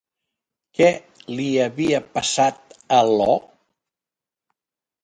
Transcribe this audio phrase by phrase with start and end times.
[0.79, 0.87] Què
[1.39, 3.31] li havia passat a Io?